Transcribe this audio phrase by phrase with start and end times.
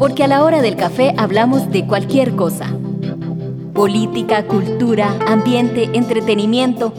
[0.00, 2.74] porque a la hora del café hablamos de cualquier cosa.
[3.74, 6.94] Política, cultura, ambiente, entretenimiento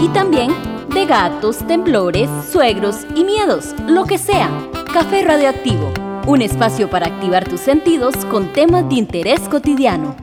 [0.00, 0.50] y también
[0.92, 4.50] de gatos, temblores, suegros y miedos, lo que sea.
[4.92, 5.92] Café Radioactivo,
[6.26, 10.16] un espacio para activar tus sentidos con temas de interés cotidiano.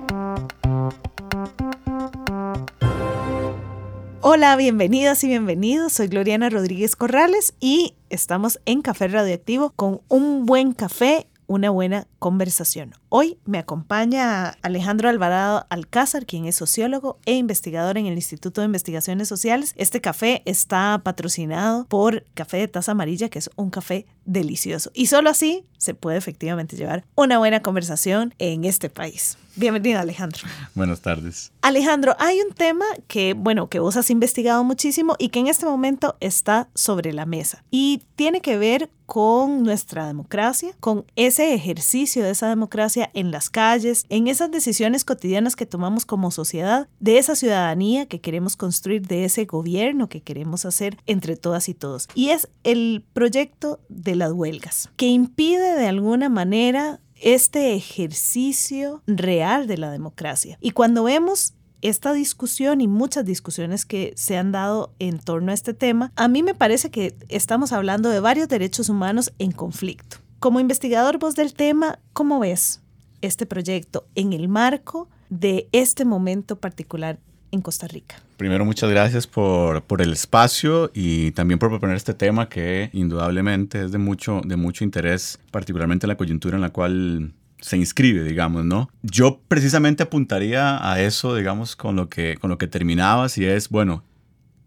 [4.20, 5.94] Hola, bienvenidas y bienvenidos.
[5.94, 12.08] Soy Gloriana Rodríguez Corrales y estamos en Café Radioactivo con un buen café una buena
[12.20, 12.94] conversación.
[13.10, 18.66] Hoy me acompaña Alejandro Alvarado Alcázar, quien es sociólogo e investigador en el Instituto de
[18.66, 19.74] Investigaciones Sociales.
[19.76, 24.92] Este café está patrocinado por Café de Taza Amarilla, que es un café delicioso.
[24.94, 29.40] Y solo así se puede efectivamente llevar una buena conversación en este país.
[29.60, 30.44] Bienvenido, Alejandro.
[30.74, 31.52] Buenas tardes.
[31.62, 35.66] Alejandro, hay un tema que, bueno, que vos has investigado muchísimo y que en este
[35.66, 42.24] momento está sobre la mesa y tiene que ver con nuestra democracia, con ese ejercicio
[42.24, 47.18] de esa democracia en las calles, en esas decisiones cotidianas que tomamos como sociedad, de
[47.18, 52.08] esa ciudadanía que queremos construir, de ese gobierno que queremos hacer entre todas y todos.
[52.14, 59.68] Y es el proyecto de las huelgas, que impide de alguna manera este ejercicio real
[59.68, 60.58] de la democracia.
[60.62, 65.54] Y cuando vemos esta discusión y muchas discusiones que se han dado en torno a
[65.54, 70.18] este tema, a mí me parece que estamos hablando de varios derechos humanos en conflicto.
[70.40, 72.82] Como investigador vos del tema, ¿cómo ves
[73.22, 77.20] este proyecto en el marco de este momento particular
[77.52, 78.16] en Costa Rica?
[78.38, 83.84] Primero, muchas gracias por, por, el espacio y también por proponer este tema que indudablemente
[83.84, 88.24] es de mucho, de mucho interés, particularmente en la coyuntura en la cual se inscribe,
[88.24, 88.90] digamos, ¿no?
[89.02, 93.70] Yo precisamente apuntaría a eso, digamos, con lo que, con lo que terminabas y es,
[93.70, 94.04] bueno,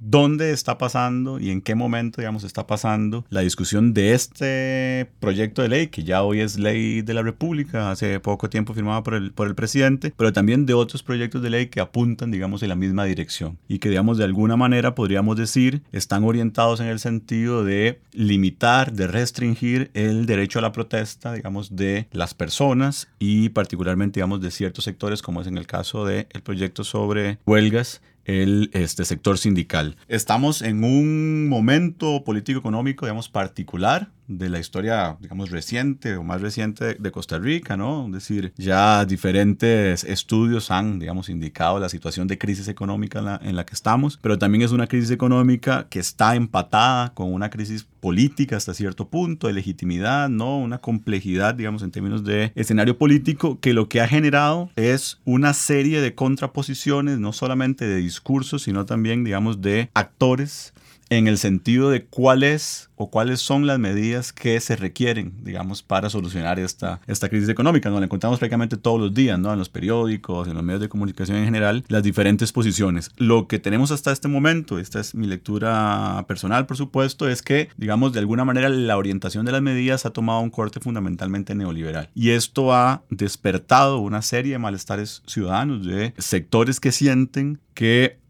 [0.05, 5.63] dónde está pasando y en qué momento, digamos, está pasando la discusión de este proyecto
[5.63, 9.15] de ley, que ya hoy es ley de la República, hace poco tiempo firmada por
[9.15, 12.69] el, por el presidente, pero también de otros proyectos de ley que apuntan, digamos, en
[12.69, 16.99] la misma dirección y que, digamos, de alguna manera podríamos decir están orientados en el
[16.99, 23.51] sentido de limitar, de restringir el derecho a la protesta, digamos, de las personas y
[23.51, 28.01] particularmente, digamos, de ciertos sectores, como es en el caso del el proyecto sobre huelgas
[28.25, 29.97] el este, sector sindical.
[30.09, 36.95] Estamos en un momento político-económico, digamos, particular de la historia, digamos, reciente o más reciente
[36.95, 38.07] de Costa Rica, ¿no?
[38.07, 43.41] Es decir, ya diferentes estudios han, digamos, indicado la situación de crisis económica en la,
[43.43, 47.51] en la que estamos, pero también es una crisis económica que está empatada con una
[47.51, 50.59] crisis política hasta cierto punto, de legitimidad, ¿no?
[50.59, 55.55] Una complejidad, digamos, en términos de escenario político, que lo que ha generado es una
[55.55, 60.75] serie de contraposiciones, no solamente de discursos, sino también, digamos, de actores
[61.19, 66.09] en el sentido de cuáles o cuáles son las medidas que se requieren, digamos, para
[66.09, 67.91] solucionar esta, esta crisis económica.
[67.91, 67.99] ¿no?
[67.99, 69.53] La encontramos prácticamente todos los días, ¿no?
[69.53, 73.11] En los periódicos, en los medios de comunicación en general, las diferentes posiciones.
[73.19, 77.69] Lo que tenemos hasta este momento, esta es mi lectura personal, por supuesto, es que,
[77.77, 82.09] digamos, de alguna manera la orientación de las medidas ha tomado un corte fundamentalmente neoliberal.
[82.15, 88.22] Y esto ha despertado una serie de malestares ciudadanos, de sectores que sienten que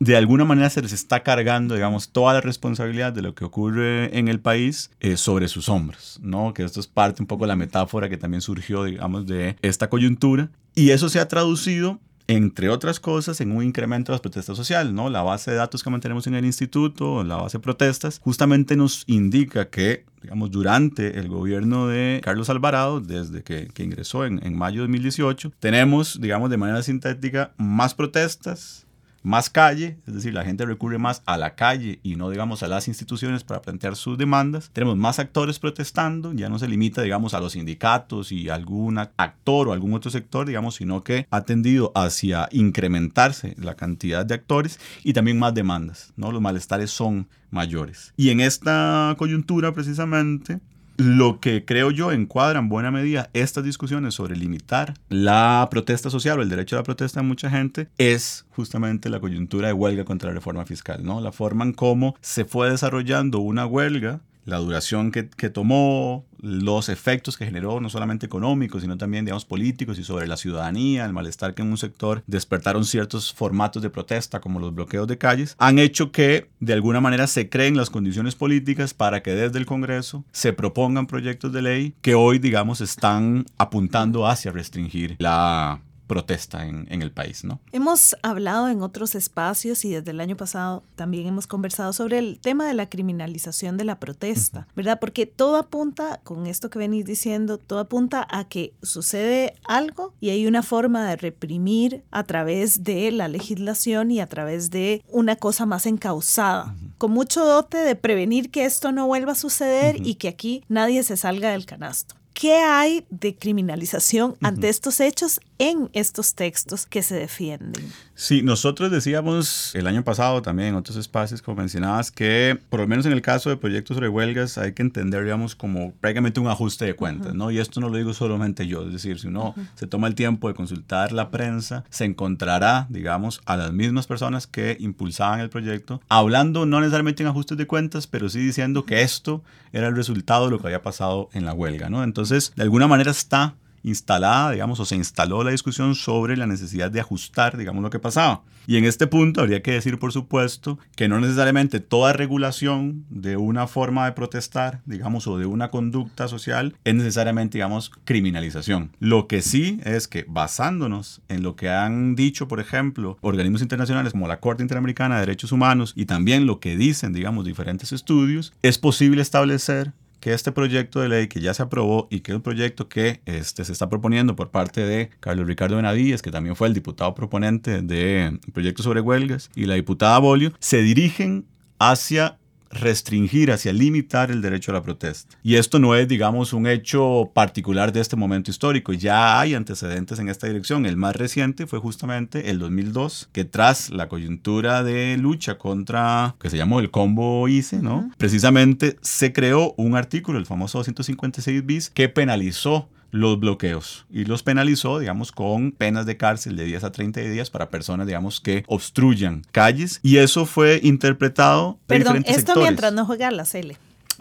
[0.00, 4.18] de alguna manera se les está cargando, digamos, toda la responsabilidad de lo que ocurre
[4.18, 6.54] en el país eh, sobre sus hombros, ¿no?
[6.54, 9.90] Que esto es parte un poco de la metáfora que también surgió, digamos, de esta
[9.90, 10.50] coyuntura.
[10.74, 14.92] Y eso se ha traducido entre otras cosas, en un incremento de las protestas sociales,
[14.92, 15.10] ¿no?
[15.10, 19.02] La base de datos que mantenemos en el instituto, la base de protestas, justamente nos
[19.08, 24.82] indica que, digamos, durante el gobierno de Carlos Alvarado, desde que, ingresó en, en mayo
[24.82, 28.86] de 2018, tenemos, digamos, de manera sintética, más protestas,
[29.22, 32.68] más calle, es decir, la gente recurre más a la calle y no, digamos, a
[32.68, 34.70] las instituciones para plantear sus demandas.
[34.72, 39.68] Tenemos más actores protestando, ya no se limita, digamos, a los sindicatos y algún actor
[39.68, 44.80] o algún otro sector, digamos, sino que ha tendido hacia incrementarse la cantidad de actores
[45.04, 46.32] y también más demandas, ¿no?
[46.32, 48.14] Los malestares son mayores.
[48.16, 50.60] Y en esta coyuntura, precisamente,
[51.00, 56.38] lo que creo yo encuadra en buena medida estas discusiones sobre limitar la protesta social
[56.38, 60.04] o el derecho a la protesta de mucha gente es justamente la coyuntura de huelga
[60.04, 61.22] contra la reforma fiscal, ¿no?
[61.22, 66.88] La forma en cómo se fue desarrollando una huelga la duración que, que, tomó, los
[66.88, 71.12] efectos que generó, no solamente económicos, sino también, digamos, políticos y sobre la ciudadanía, el
[71.12, 75.54] malestar que en un sector despertaron ciertos formatos de protesta, como los bloqueos de calles,
[75.58, 79.66] han hecho que de alguna manera se creen las condiciones políticas para que desde el
[79.66, 86.66] Congreso se propongan proyectos de ley que hoy, digamos, están apuntando hacia restringir la protesta
[86.66, 87.60] en, en, el país, ¿no?
[87.70, 92.40] Hemos hablado en otros espacios y desde el año pasado también hemos conversado sobre el
[92.40, 94.98] tema de la criminalización de la protesta, ¿verdad?
[94.98, 100.30] Porque todo apunta, con esto que venís diciendo, todo apunta a que sucede algo y
[100.30, 105.36] hay una forma de reprimir a través de la legislación y a través de una
[105.36, 110.16] cosa más encausada, con mucho dote de prevenir que esto no vuelva a suceder y
[110.16, 112.19] que aquí nadie se salga del canasto.
[112.40, 117.84] ¿Qué hay de criminalización ante estos hechos en estos textos que se defienden?
[118.14, 122.86] Sí, nosotros decíamos el año pasado también en otros espacios, como mencionabas, que por lo
[122.86, 126.46] menos en el caso de proyectos sobre huelgas hay que entender, digamos, como prácticamente un
[126.46, 127.50] ajuste de cuentas, ¿no?
[127.50, 130.48] Y esto no lo digo solamente yo, es decir, si uno se toma el tiempo
[130.48, 136.00] de consultar la prensa, se encontrará, digamos, a las mismas personas que impulsaban el proyecto,
[136.08, 139.42] hablando no necesariamente en ajustes de cuentas, pero sí diciendo que esto
[139.72, 142.02] era el resultado de lo que había pasado en la huelga, ¿no?
[142.02, 146.46] Entonces, entonces, de alguna manera está instalada, digamos, o se instaló la discusión sobre la
[146.46, 148.42] necesidad de ajustar, digamos, lo que pasaba.
[148.66, 153.36] Y en este punto habría que decir, por supuesto, que no necesariamente toda regulación de
[153.36, 158.92] una forma de protestar, digamos, o de una conducta social es necesariamente, digamos, criminalización.
[159.00, 164.12] Lo que sí es que basándonos en lo que han dicho, por ejemplo, organismos internacionales
[164.12, 168.52] como la Corte Interamericana de Derechos Humanos y también lo que dicen, digamos, diferentes estudios,
[168.62, 172.36] es posible establecer que este proyecto de ley que ya se aprobó y que es
[172.36, 176.56] un proyecto que este, se está proponiendo por parte de Carlos Ricardo Benavides, que también
[176.56, 181.46] fue el diputado proponente del proyecto sobre huelgas, y la diputada Bolio, se dirigen
[181.78, 182.38] hacia
[182.70, 185.36] restringir, hacia limitar el derecho a la protesta.
[185.42, 188.92] Y esto no es, digamos, un hecho particular de este momento histórico.
[188.92, 190.86] Ya hay antecedentes en esta dirección.
[190.86, 196.50] El más reciente fue justamente el 2002, que tras la coyuntura de lucha contra, que
[196.50, 198.10] se llamó el combo ICE, ¿no?
[198.16, 204.42] Precisamente se creó un artículo, el famoso 256 bis, que penalizó los bloqueos y los
[204.42, 208.64] penalizó, digamos, con penas de cárcel de 10 a 30 días para personas, digamos, que
[208.66, 210.00] obstruyan calles.
[210.02, 213.72] Y eso fue interpretado Perdón, esto mientras no juega la CL.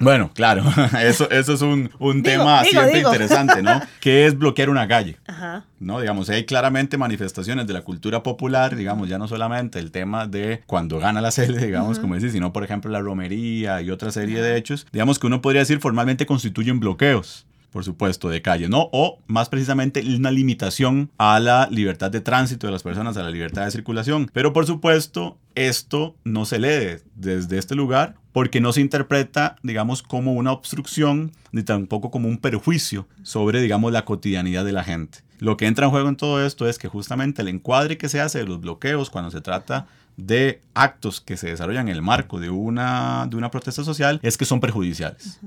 [0.02, 0.64] Bueno, claro,
[1.04, 3.82] eso, eso es un, un tema siempre interesante, ¿no?
[4.00, 5.18] ¿Qué es bloquear una calle?
[5.28, 5.66] Ajá.
[5.80, 6.00] ¿No?
[6.00, 10.64] Digamos, hay claramente manifestaciones de la cultura popular, digamos, ya no solamente el tema de
[10.68, 14.42] cuando gana la CL, digamos, como decís, sino, por ejemplo, la romería y otra serie
[14.42, 18.90] de hechos, digamos que uno podría decir formalmente constituyen bloqueos por supuesto, de calle, ¿no?
[18.92, 23.30] O más precisamente una limitación a la libertad de tránsito de las personas, a la
[23.30, 24.30] libertad de circulación.
[24.34, 30.04] Pero por supuesto, esto no se lee desde este lugar porque no se interpreta, digamos,
[30.04, 35.20] como una obstrucción ni tampoco como un perjuicio sobre, digamos, la cotidianidad de la gente.
[35.40, 38.20] Lo que entra en juego en todo esto es que justamente el encuadre que se
[38.20, 39.88] hace de los bloqueos cuando se trata
[40.18, 44.38] de actos que se desarrollan en el marco de una, de una protesta social es
[44.38, 45.40] que son perjudiciales.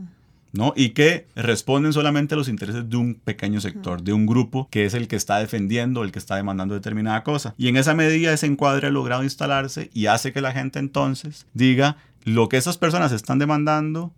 [0.52, 0.72] ¿No?
[0.76, 4.84] Y que responden solamente a los intereses de un pequeño sector, de un grupo que
[4.84, 7.54] es el que está defendiendo, el que está demandando determinada cosa.
[7.58, 11.46] Y en esa medida ese encuadre ha logrado instalarse y hace que la gente entonces
[11.54, 14.12] diga, lo que esas personas están demandando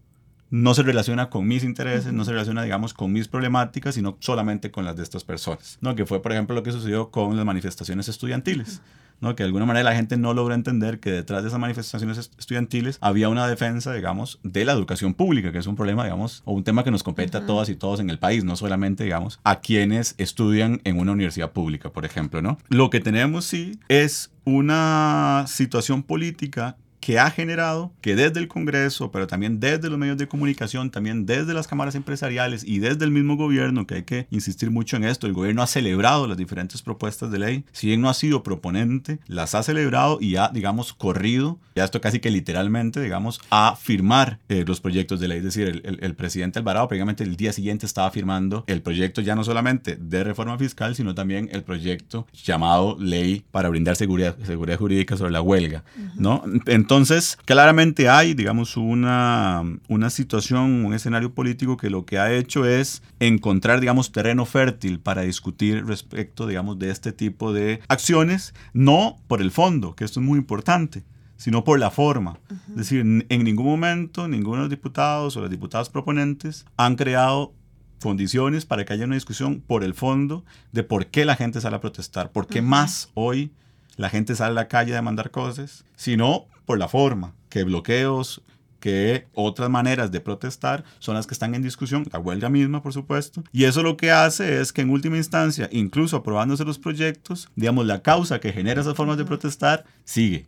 [0.50, 4.70] no se relaciona con mis intereses, no se relaciona, digamos, con mis problemáticas, sino solamente
[4.70, 5.96] con las de estas personas, ¿no?
[5.96, 8.80] Que fue, por ejemplo, lo que sucedió con las manifestaciones estudiantiles.
[9.24, 9.34] ¿No?
[9.34, 12.98] que de alguna manera la gente no logra entender que detrás de esas manifestaciones estudiantiles
[13.00, 16.62] había una defensa, digamos, de la educación pública, que es un problema, digamos, o un
[16.62, 19.60] tema que nos compete a todas y todos en el país, no solamente, digamos, a
[19.60, 22.58] quienes estudian en una universidad pública, por ejemplo, ¿no?
[22.68, 29.10] Lo que tenemos sí es una situación política que ha generado que desde el Congreso,
[29.10, 33.10] pero también desde los medios de comunicación, también desde las cámaras empresariales y desde el
[33.10, 36.80] mismo gobierno, que hay que insistir mucho en esto, el gobierno ha celebrado las diferentes
[36.80, 40.94] propuestas de ley, si bien no ha sido proponente, las ha celebrado y ha, digamos,
[40.94, 45.38] corrido, ya esto casi que literalmente, digamos, a firmar eh, los proyectos de ley.
[45.38, 49.34] Es decir, el, el, presidente Alvarado prácticamente el día siguiente estaba firmando el proyecto ya
[49.34, 54.78] no solamente de reforma fiscal, sino también el proyecto llamado ley para brindar seguridad, seguridad
[54.78, 55.84] jurídica sobre la huelga,
[56.16, 56.42] ¿no?
[56.64, 62.32] Entonces, entonces, claramente hay, digamos, una, una situación, un escenario político que lo que ha
[62.32, 68.54] hecho es encontrar, digamos, terreno fértil para discutir respecto, digamos, de este tipo de acciones,
[68.74, 71.02] no por el fondo, que esto es muy importante,
[71.36, 72.38] sino por la forma.
[72.70, 77.54] Es decir, en ningún momento ninguno de los diputados o las diputadas proponentes han creado
[78.00, 81.74] condiciones para que haya una discusión por el fondo de por qué la gente sale
[81.74, 83.50] a protestar, por qué más hoy
[83.96, 88.42] la gente sale a la calle a demandar cosas, sino por la forma, que bloqueos,
[88.84, 92.92] que otras maneras de protestar son las que están en discusión, la huelga misma, por
[92.92, 93.42] supuesto.
[93.50, 97.86] Y eso lo que hace es que en última instancia, incluso aprobándose los proyectos, digamos,
[97.86, 100.46] la causa que genera esas formas de protestar sigue,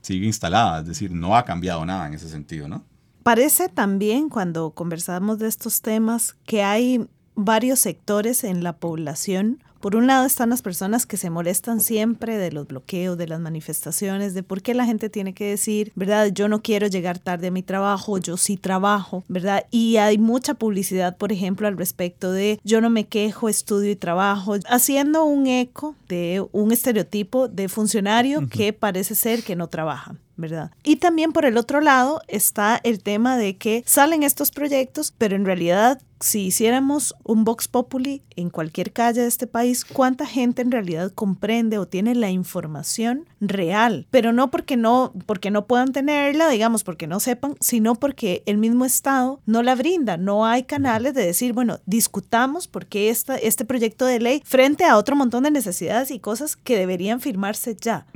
[0.00, 2.84] sigue instalada, es decir, no ha cambiado nada en ese sentido, ¿no?
[3.22, 7.06] Parece también cuando conversamos de estos temas que hay
[7.36, 12.38] varios sectores en la población Por un lado están las personas que se molestan siempre
[12.38, 16.32] de los bloqueos, de las manifestaciones, de por qué la gente tiene que decir, ¿verdad?
[16.32, 19.64] Yo no quiero llegar tarde a mi trabajo, yo sí trabajo, ¿verdad?
[19.70, 23.94] Y hay mucha publicidad, por ejemplo, al respecto de yo no me quejo, estudio y
[23.94, 30.16] trabajo, haciendo un eco de un estereotipo de funcionario que parece ser que no trabaja.
[30.36, 30.70] ¿Verdad?
[30.84, 35.36] Y también por el otro lado está el tema de que salen estos proyectos, pero
[35.36, 40.62] en realidad si hiciéramos un Vox Populi en cualquier calle de este país, ¿cuánta gente
[40.62, 44.06] en realidad comprende o tiene la información real?
[44.10, 48.58] Pero no porque no, porque no puedan tenerla, digamos, porque no sepan, sino porque el
[48.58, 50.16] mismo Estado no la brinda.
[50.16, 54.84] No hay canales de decir, bueno, discutamos por qué esta, este proyecto de ley frente
[54.84, 58.06] a otro montón de necesidades y cosas que deberían firmarse ya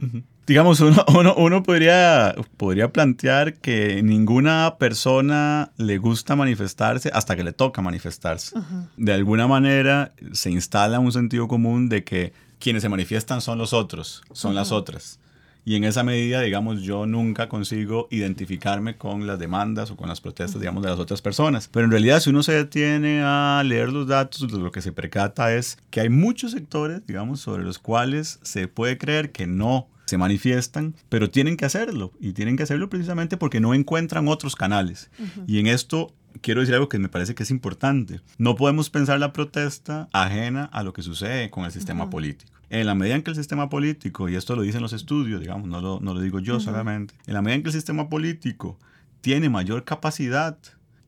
[0.51, 7.53] digamos, uno, uno, podría, podría plantear que ninguna persona le gusta manifestarse hasta que le
[7.53, 8.57] toca manifestarse.
[8.97, 13.73] De alguna manera se instala un sentido común de que quienes se manifiestan son los
[13.73, 15.21] otros, son las otras.
[15.65, 20.21] Y en esa medida, digamos, yo nunca consigo identificarme con las demandas o con las
[20.21, 21.69] protestas, digamos, de las otras personas.
[21.69, 25.55] Pero en realidad, si uno se detiene a leer los datos, lo que se percata
[25.55, 30.19] es que hay muchos sectores, digamos, sobre los cuales se puede creer que no se
[30.19, 35.09] manifiestan, pero tienen que hacerlo y tienen que hacerlo precisamente porque no encuentran otros canales.
[35.47, 38.21] Y en esto quiero decir algo que me parece que es importante.
[38.37, 42.51] No podemos pensar la protesta ajena a lo que sucede con el sistema político.
[42.71, 45.69] En la medida en que el sistema político, y esto lo dicen los estudios, digamos,
[45.69, 48.79] no lo, no lo digo yo solamente, en la medida en que el sistema político
[49.21, 50.59] tiene mayor capacidad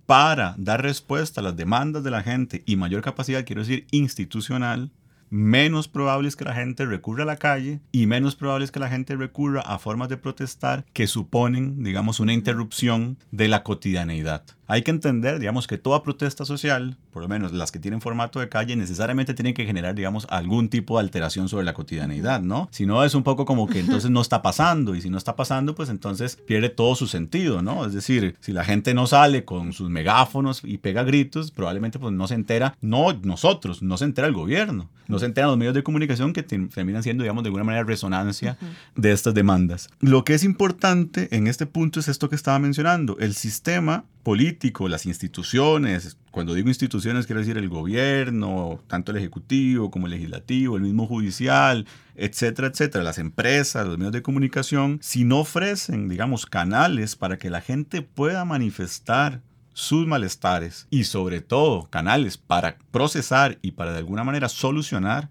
[0.07, 4.91] para dar respuesta a las demandas de la gente y mayor capacidad, quiero decir, institucional,
[5.33, 8.81] menos probable es que la gente recurra a la calle y menos probable es que
[8.81, 14.45] la gente recurra a formas de protestar que suponen, digamos, una interrupción de la cotidianeidad.
[14.67, 18.41] Hay que entender, digamos, que toda protesta social, por lo menos las que tienen formato
[18.41, 22.69] de calle, necesariamente tienen que generar, digamos, algún tipo de alteración sobre la cotidianeidad, ¿no?
[22.71, 25.37] Si no, es un poco como que entonces no está pasando, y si no está
[25.37, 27.85] pasando, pues entonces pierde todo su sentido, ¿no?
[27.85, 32.15] Es decir, si la gente no sale con sus megáfonos y pega gritos, probablemente pues
[32.15, 35.75] no se entera, no nosotros, no se entera el gobierno, no se enteran los medios
[35.75, 38.59] de comunicación que terminan siendo, digamos, de alguna manera resonancia
[38.97, 39.89] de estas demandas.
[40.01, 44.89] Lo que es importante en este punto es esto que estaba mencionando, el sistema político,
[44.89, 50.77] las instituciones, cuando digo instituciones quiero decir el gobierno, tanto el ejecutivo como el legislativo,
[50.77, 51.87] el mismo judicial,
[52.17, 57.51] etcétera, etcétera, las empresas, los medios de comunicación, si no ofrecen, digamos, canales para que
[57.51, 59.41] la gente pueda manifestar
[59.73, 65.31] sus malestares y sobre todo canales para procesar y para de alguna manera solucionar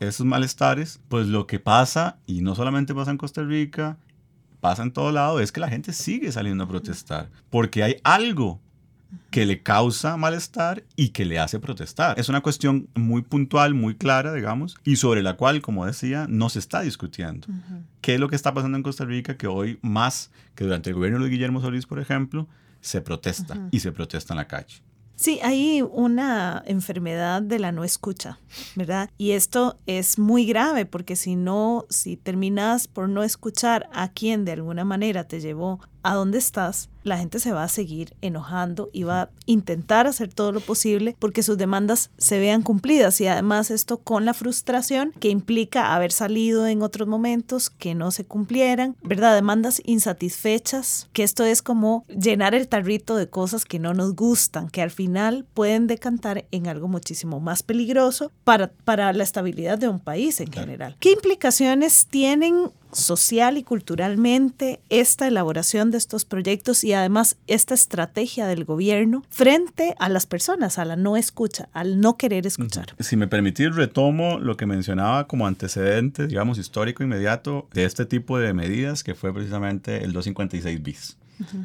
[0.00, 3.98] esos malestares, pues lo que pasa, y no solamente pasa en Costa Rica,
[4.60, 8.60] pasa en todo lado es que la gente sigue saliendo a protestar porque hay algo
[9.30, 12.18] que le causa malestar y que le hace protestar.
[12.18, 16.50] Es una cuestión muy puntual, muy clara, digamos, y sobre la cual, como decía, no
[16.50, 17.46] se está discutiendo.
[18.02, 20.96] ¿Qué es lo que está pasando en Costa Rica que hoy, más que durante el
[20.96, 22.48] gobierno de Guillermo Solís, por ejemplo,
[22.88, 24.82] se protesta y se protesta en la calle?
[25.14, 28.38] Sí, hay una enfermedad de la no escucha,
[28.76, 29.10] ¿verdad?
[29.18, 34.44] Y esto es muy grave porque si no, si terminas por no escuchar a quien
[34.44, 38.90] de alguna manera te llevó a dónde estás, la gente se va a seguir enojando
[38.92, 43.26] y va a intentar hacer todo lo posible porque sus demandas se vean cumplidas y
[43.26, 48.24] además esto con la frustración que implica haber salido en otros momentos que no se
[48.24, 49.34] cumplieran, ¿verdad?
[49.34, 54.68] Demandas insatisfechas, que esto es como llenar el tarrito de cosas que no nos gustan,
[54.68, 59.88] que al final pueden decantar en algo muchísimo más peligroso para, para la estabilidad de
[59.88, 60.96] un país en general.
[61.00, 68.46] ¿Qué implicaciones tienen social y culturalmente esta elaboración de estos proyectos y además esta estrategia
[68.46, 72.94] del gobierno frente a las personas, a la no escucha, al no querer escuchar.
[72.98, 78.38] Si me permitís, retomo lo que mencionaba como antecedente, digamos, histórico inmediato de este tipo
[78.38, 81.16] de medidas, que fue precisamente el 256 bis.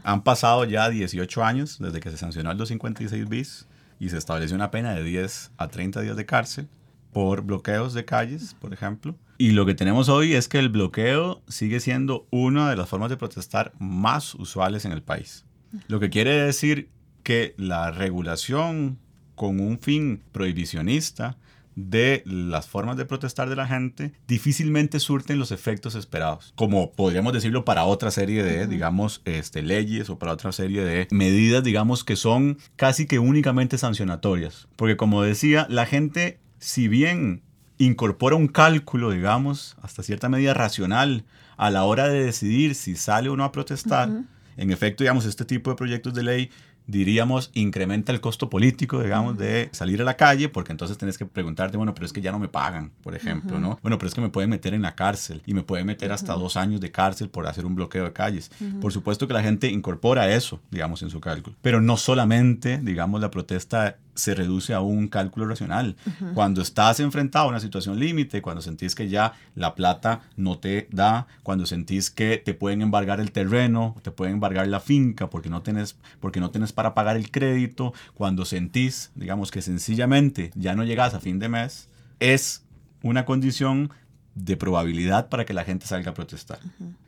[0.03, 3.65] Han pasado ya 18 años desde que se sancionó el 256 bis
[4.00, 6.68] y se estableció una pena de 10 a 30 días de cárcel
[7.13, 9.15] por bloqueos de calles, por ejemplo.
[9.38, 13.10] Y lo que tenemos hoy es que el bloqueo sigue siendo una de las formas
[13.10, 15.46] de protestar más usuales en el país.
[15.88, 16.89] Lo que quiere decir
[17.24, 19.00] que la regulación
[19.36, 21.38] con un fin prohibicionista
[21.75, 27.34] de las formas de protestar de la gente difícilmente surten los efectos esperados, como podríamos
[27.34, 32.03] decirlo para otra serie de, digamos, este, leyes o para otra serie de medidas, digamos,
[32.03, 34.67] que son casi que únicamente sancionatorias.
[34.75, 37.41] Porque como decía, la gente, si bien
[37.77, 41.25] incorpora un cálculo, digamos, hasta cierta medida racional
[41.58, 44.10] a la hora de decidir si sale o no a protestar.
[44.55, 46.50] En efecto, digamos, este tipo de proyectos de ley
[46.88, 51.25] diríamos, incrementa el costo político, digamos, de salir a la calle, porque entonces tenés que
[51.25, 53.79] preguntarte, bueno, pero es que ya no me pagan, por ejemplo, ¿no?
[53.82, 56.34] Bueno, pero es que me pueden meter en la cárcel y me pueden meter hasta
[56.34, 58.51] dos años de cárcel por hacer un bloqueo de calles.
[58.82, 61.55] Por supuesto que la gente incorpora eso, digamos, en su cálculo.
[61.62, 65.96] Pero no solamente, digamos, la protesta se reduce a un cálculo racional.
[66.34, 70.88] Cuando estás enfrentado a una situación límite, cuando sentís que ya la plata no te
[70.91, 75.50] da, cuando sentís que te pueden embargar el terreno, te pueden embargar la finca porque
[75.50, 80.75] no tenés, porque no tenés para pagar el crédito, cuando sentís, digamos, que sencillamente ya
[80.75, 81.89] no llegas a fin de mes,
[82.20, 82.63] es
[83.01, 83.91] una condición
[84.36, 86.60] de probabilidad para que la gente salga a protestar.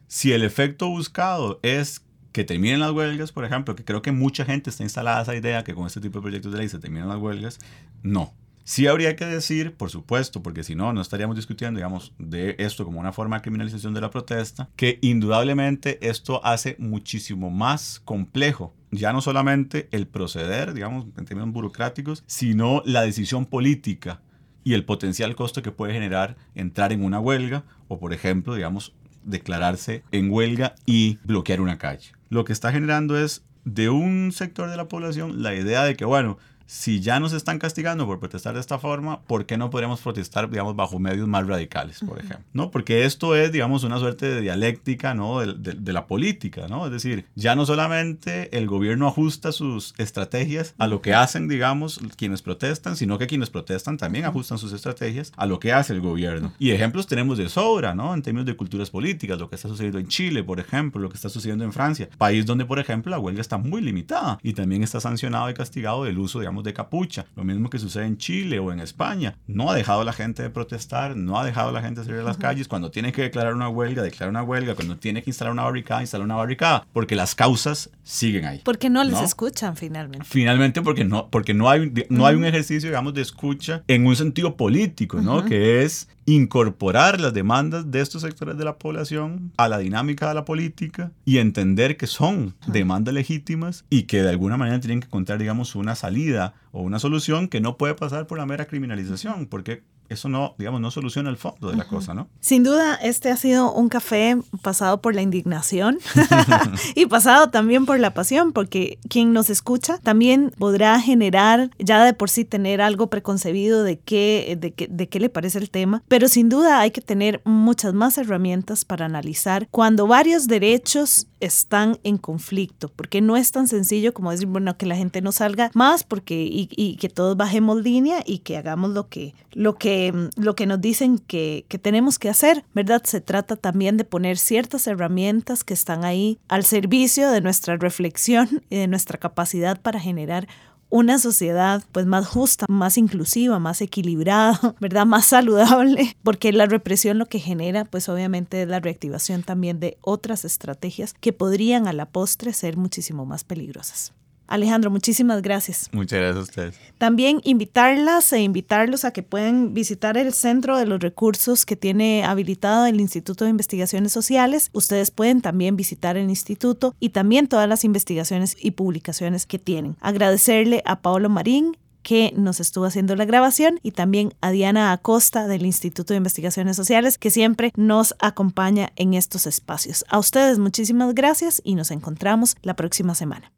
[0.08, 2.05] Si el efecto buscado es
[2.36, 5.64] que terminen las huelgas, por ejemplo, que creo que mucha gente está instalada esa idea
[5.64, 7.60] que con este tipo de proyectos de ley se terminan las huelgas,
[8.04, 8.34] no.
[8.66, 12.84] Sí habría que decir, por supuesto, porque si no, no estaríamos discutiendo, digamos, de esto
[12.84, 18.74] como una forma de criminalización de la protesta, que indudablemente esto hace muchísimo más complejo
[18.92, 24.22] ya no solamente el proceder, digamos, en términos burocráticos, sino la decisión política
[24.66, 28.94] y el potencial costo que puede generar entrar en una huelga o, por ejemplo, digamos,
[29.26, 32.12] declararse en huelga y bloquear una calle.
[32.30, 36.06] Lo que está generando es de un sector de la población la idea de que,
[36.06, 40.02] bueno, si ya nos están castigando por protestar de esta forma, ¿por qué no podríamos
[40.02, 42.46] protestar, digamos, bajo medios más radicales, por ejemplo?
[42.54, 42.72] ¿No?
[42.72, 45.40] Porque esto es, digamos, una suerte de dialéctica, ¿no?
[45.40, 46.86] De, de, la política, ¿no?
[46.86, 52.00] Es decir, ya no solamente el gobierno ajusta sus estrategias a lo que hacen, digamos,
[52.18, 56.02] quienes protestan, sino que quienes protestan también ajustan sus estrategias a lo que hace el
[56.02, 56.54] gobierno.
[56.60, 58.14] Y ejemplos tenemos de sobra, ¿no?
[58.14, 61.16] En términos de culturas políticas, lo que está sucediendo en Chile, por ejemplo, lo que
[61.16, 64.84] está sucediendo en Francia, país donde, por ejemplo, la huelga está muy limitada y también
[64.84, 67.26] está sancionado y castigado el uso, digamos, de capucha.
[67.36, 69.36] Lo mismo que sucede en Chile o en España.
[69.48, 72.06] No ha dejado a la gente de protestar, no ha dejado a la gente de
[72.06, 72.68] salir a las calles.
[72.68, 74.76] Cuando tiene que declarar una huelga, declara una huelga.
[74.76, 76.88] Cuando tiene que instalar una barricada, instala una barricada.
[76.94, 78.62] Porque las causas siguen ahí.
[78.64, 80.26] Porque no les escuchan finalmente.
[80.30, 84.16] Finalmente porque no, porque no, hay, no hay un ejercicio, digamos, de escucha en un
[84.16, 85.46] sentido político, ¿no?
[85.46, 90.34] Que es incorporar las demandas de estos sectores de la población a la dinámica de
[90.34, 95.08] la política y entender que son demandas legítimas y que de alguna manera tienen que
[95.08, 99.46] encontrar, digamos, una salida o una solución que no puede pasar por la mera criminalización,
[99.46, 102.28] porque eso no, digamos, no soluciona el fondo de la cosa, ¿no?
[102.40, 106.00] Sin duda, este ha sido un café pasado por la indignación
[106.96, 112.14] y pasado también por la pasión, porque quien nos escucha también podrá generar ya de
[112.14, 116.04] por sí tener algo preconcebido de qué, de qué, de qué le parece el tema,
[116.08, 122.00] pero sin duda hay que tener muchas más herramientas para analizar cuando varios derechos están
[122.04, 125.72] en conflicto, porque no es tan sencillo como decir, bueno, que la gente no salga
[125.74, 130.14] más porque y, y que todos bajemos línea y que hagamos lo que, lo que
[130.36, 133.02] lo que nos dicen que, que tenemos que hacer, ¿verdad?
[133.06, 138.64] Se trata también de poner ciertas herramientas que están ahí al servicio de nuestra reflexión
[138.70, 140.48] y de nuestra capacidad para generar
[140.90, 145.06] una sociedad pues más justa, más inclusiva, más equilibrada, ¿verdad?
[145.06, 149.98] Más saludable, porque la represión lo que genera pues obviamente es la reactivación también de
[150.02, 154.14] otras estrategias que podrían a la postre ser muchísimo más peligrosas.
[154.48, 155.90] Alejandro, muchísimas gracias.
[155.92, 156.80] Muchas gracias a ustedes.
[156.98, 162.24] También invitarlas e invitarlos a que puedan visitar el centro de los recursos que tiene
[162.24, 164.70] habilitado el Instituto de Investigaciones Sociales.
[164.74, 169.96] Ustedes pueden también visitar el instituto y también todas las investigaciones y publicaciones que tienen.
[170.00, 175.48] Agradecerle a Paolo Marín, que nos estuvo haciendo la grabación y también a Diana Acosta
[175.48, 180.06] del Instituto de Investigaciones Sociales que siempre nos acompaña en estos espacios.
[180.08, 183.52] A ustedes muchísimas gracias y nos encontramos la próxima semana.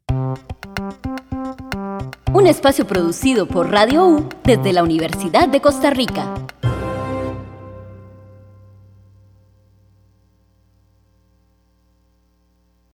[2.32, 6.34] Un espacio producido por Radio U desde la Universidad de Costa Rica.